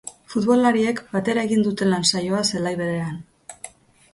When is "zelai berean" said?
2.53-3.21